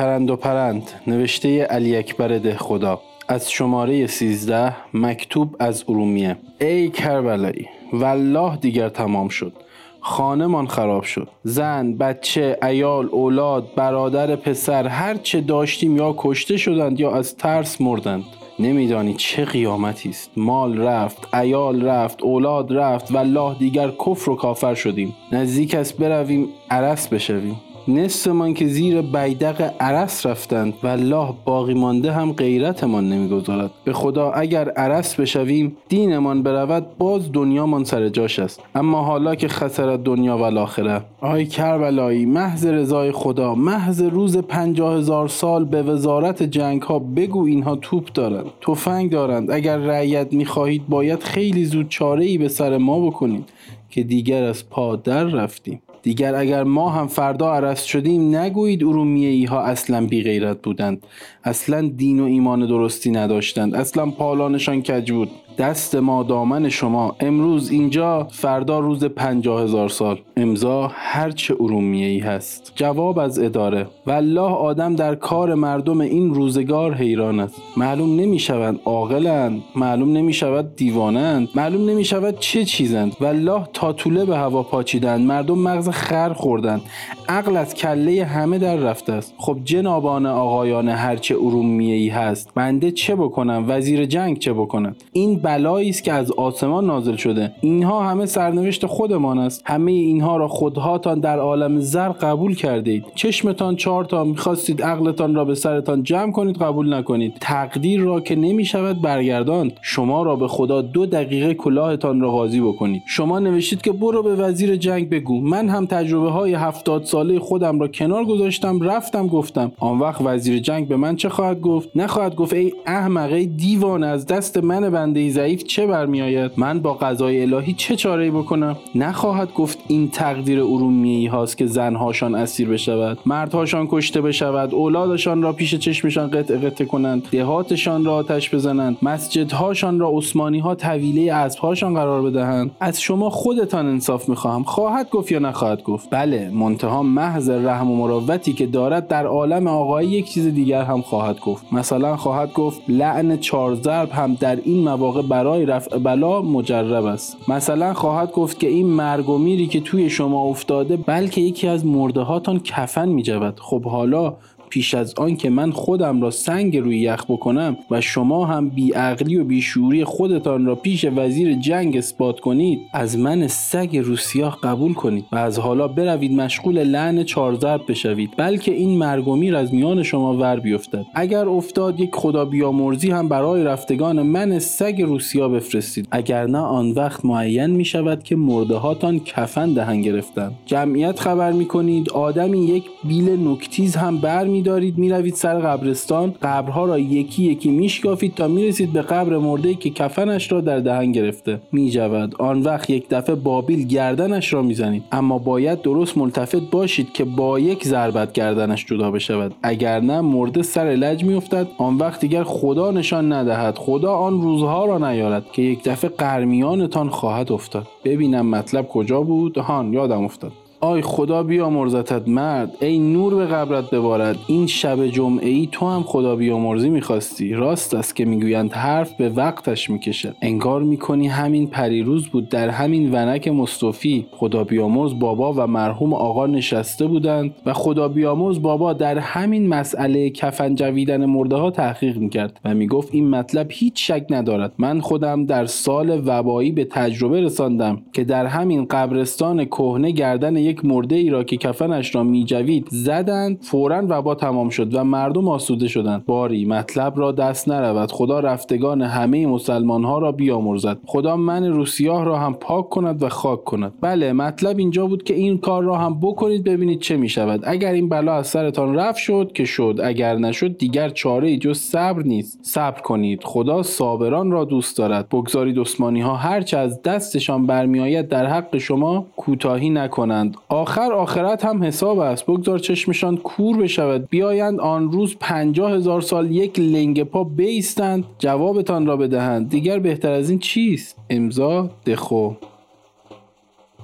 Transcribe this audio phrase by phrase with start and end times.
[0.00, 0.90] چرند و پرند.
[1.06, 3.00] نوشته علی اکبر ده خدا.
[3.28, 6.36] از شماره 13 مکتوب از ارومیه.
[6.60, 9.52] ای کربلایی والله دیگر تمام شد.
[10.00, 11.28] خانمان خراب شد.
[11.42, 17.80] زن بچه ایال اولاد برادر پسر هر چه داشتیم یا کشته شدند یا از ترس
[17.80, 18.24] مردند.
[18.58, 20.30] نمیدانی چه قیامتی است.
[20.36, 23.12] مال رفت ایال رفت اولاد رفت.
[23.12, 25.16] والله دیگر کفر و کافر شدیم.
[25.32, 27.56] نزدیک است برویم عرس بشویم.
[27.98, 33.70] نصفمان که زیر بیدق عرس رفتند و الله باقی مانده هم غیرتمان نمی‌گذارد.
[33.84, 38.60] به خدا اگر عرس بشویم دینمان برود باز دنیامان سر جاش است.
[38.74, 41.00] اما حالا که خسر دنیا و الاخره.
[41.20, 47.46] آی کربلایی محض رضای خدا محض روز پنجاه هزار سال به وزارت جنگ ها بگو
[47.46, 48.46] اینها توپ دارند.
[48.60, 49.50] تفنگ دارند.
[49.50, 53.48] اگر رعیت می‌خواهید باید خیلی زود چاره ای به سر ما بکنید
[53.90, 55.82] که دیگر از پا در رفتیم.
[56.02, 61.06] دیگر اگر ما هم فردا عرست شدیم نگویید ارومیه ای ها اصلا بی غیرت بودند.
[61.44, 63.74] اصلا دین و ایمان درستی نداشتند.
[63.74, 65.30] اصلا پالانشان کج بود.
[65.60, 67.16] دست ما دامن شما.
[67.20, 70.18] امروز اینجا فردا روز پنجاه هزار سال.
[70.36, 72.72] امضا هرچه ارومیه ای هست.
[72.74, 73.86] جواب از اداره.
[74.06, 77.62] والله آدم در کار مردم این روزگار حیران است.
[77.76, 83.16] معلوم نمی شوند عاقلند معلوم نمی شود دیوانند معلوم نمی شود چه چیزند.
[83.20, 86.82] والله تا طوله به هوا پاچیدند مردم مغز خر خوردند.
[87.28, 89.34] عقل از کله همه در رفته است.
[89.38, 95.38] خب جنابان آقایان هرچه ارومیه ای هست بنده چه بکنم؟ وزیر جنگ چه بکنم؟ این
[95.50, 97.52] بلایی است که از آسمان نازل شده.
[97.60, 99.62] اینها همه سرنوشت خودمان است.
[99.64, 103.04] همه اینها را خودهاتان در عالم زر قبول کردید.
[103.14, 107.34] چشمتان چهار تا می‌خواستید عقلتان را به سرتان جمع کنید قبول نکنید.
[107.40, 109.72] تقدیر را که نمی شود برگرداند.
[109.82, 113.02] شما را به خدا دو دقیقه کلاهتان را قاضی بکنید.
[113.06, 115.40] شما نوشتید که برو به وزیر جنگ بگو.
[115.40, 119.72] من هم تجربه های هفتاد ساله خودم را کنار گذاشتم رفتم گفتم.
[119.78, 124.26] آن وقت وزیر جنگ به من چه خواهد گفت؟ نخواهد گفت ای احمق دیوان از
[124.26, 129.78] دست من بنده ضعیف چه برمیآید؟ من با قضای الهی چه چاره بکنم؟ نخواهد گفت
[129.88, 136.30] این تقدیر ارومیه هاست که زنهاشان اسیر بشود مردهاشان کشته بشود اولادشان را پیش چشمشان
[136.30, 142.70] قطع قطع کنند دهاتشان را آتش بزنند مسجدهاشان را عثمانی ها طویله اسبهاشان قرار بدهند.
[142.80, 144.62] از شما خودتان انصاف می‌خواهم.
[144.62, 149.66] خواهد گفت یا نخواهد گفت؟ بله منتها محض رحم و مروتی که دارد در عالم
[149.66, 151.72] آقایی یک چیز دیگر هم خواهد گفت.
[151.72, 157.36] مثلا خواهد گفت لعن چهار ضرب هم در این مواقع برای رفع بلا مجرب است.
[157.48, 161.86] مثلا خواهد گفت که این مرگ و میری که توی شما افتاده بلکه یکی از
[161.86, 163.24] مرده هاتان کفن می
[163.60, 164.34] خب حالا
[164.70, 169.36] پیش از آن که من خودم را سنگ روی یخ بکنم و شما هم بیعقلی
[169.36, 175.24] و بیشوری خودتان را پیش وزیر جنگ اثبات کنید از من سگ روسیاه قبول کنید
[175.32, 180.60] و از حالا بروید مشغول لعن چارزرب بشوید بلکه این مرگومیر از میان شما ور
[180.60, 181.06] بیفتد.
[181.14, 186.08] اگر افتاد یک خدا بیامرزی هم برای رفتگان من سگ روسیا بفرستید.
[186.10, 190.54] اگر نه آن وقت معین می شود که مرده هاتان کفن دهن گرفتند.
[190.66, 196.34] جمعیت خبر می کنید آدمی یک بیل نکتیز هم بر می دارید می‌روید سر قبرستان.
[196.42, 201.12] قبرها را یکی یکی میشکافید تا می‌رسید به قبر مرده که کفنش را در دهن
[201.12, 201.60] گرفته.
[201.72, 202.34] میجود.
[202.38, 205.04] آن وقت یک دفعه بابیل گردنش را می‌زنید.
[205.12, 209.54] اما باید درست ملتفت باشید که با یک ضربت گردنش جدا بشود.
[209.62, 211.66] اگر نه مرده سر لج میافتد.
[211.78, 213.78] آن وقت دیگر خدا نشان ندهد.
[213.78, 217.86] خدا آن روزها را نیارد که یک دفعه قرمیانتان خواهد افتاد.
[218.04, 219.58] ببینم مطلب کجا بود.
[219.58, 220.52] هان یادم افتاد.
[220.82, 226.02] آی خدا بیامرزتت مرد ای نور به قبرت ببارد این شب جمعه ای تو هم
[226.02, 227.52] خدا بیامرزی می‌خواستی.
[227.52, 230.36] راست است که می‌گویند حرف به وقتش می‌کشد.
[230.42, 234.26] انگار می‌کنی همین پریروز بود در همین ونک مصطفی.
[234.30, 240.30] خدا بیامرز بابا و مرحوم آقا نشسته بودند و خدا بیامرز بابا در همین مسئله
[240.30, 244.72] کفن جویدن مرده ها تحقیق می‌کرد و می‌گفت این مطلب هیچ شک ندارد.
[244.78, 250.84] من خودم در سال وبایی به تجربه رساندم که در همین قبرستان کهنه گردن یک
[250.84, 255.88] مرده ای را که کفنش را میجوید زدند فورا وبا تمام شد و مردم آسوده
[255.88, 256.26] شدند.
[256.26, 258.12] باری مطلب را دست نرود.
[258.12, 260.98] خدا رفتگان همه مسلمان ها را بیامرزد.
[261.06, 263.92] خدا من روسیاه را هم پاک کند و خاک کند.
[264.00, 267.92] بله مطلب اینجا بود که این کار را هم بکنید ببینید چه می شود اگر
[267.92, 270.00] این بلا از سرتان رفت شد که شد.
[270.04, 272.58] اگر نشد دیگر چاره ای جز صبر نیست.
[272.62, 273.40] صبر کنید.
[273.44, 275.28] خدا صابران را دوست دارد.
[275.28, 280.56] بگذارید عثمانی ها هرچه از دستشان برمیآید در حق شما کوتاهی نکنند.
[280.70, 282.46] آخر آخرت هم حساب است.
[282.46, 284.28] بگذار چشمشان کور بشود.
[284.28, 289.70] بیایند آن روز پنجاه هزار سال یک لنگ پا بیستند جوابتان را بدهند.
[289.70, 292.52] دیگر بهتر از این چیست؟ امضا دخو.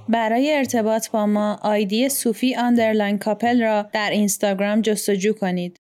[0.09, 5.81] برای ارتباط با ما ID صوفی underline کاپل را در اینستاگرام جستجو کنید.